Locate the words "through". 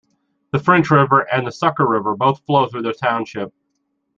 2.65-2.81